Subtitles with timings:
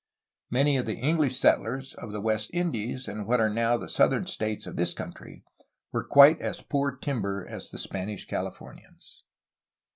[0.49, 4.25] Many of the English settlers of the West Indies and what are now the southern
[4.25, 5.43] states of this country
[5.91, 9.23] were quite as poor timber as the Spanish Californians.